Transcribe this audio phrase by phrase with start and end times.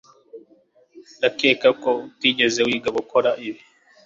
[1.17, 3.61] ndakeka ko utigeze wiga gukora ibi